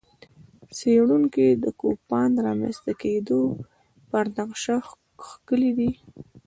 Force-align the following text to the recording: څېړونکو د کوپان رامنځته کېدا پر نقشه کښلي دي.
څېړونکو 0.77 1.45
د 1.63 1.65
کوپان 1.81 2.31
رامنځته 2.45 2.91
کېدا 3.01 3.39
پر 4.09 4.25
نقشه 4.37 4.77
کښلي 5.19 5.71
دي. 5.77 5.91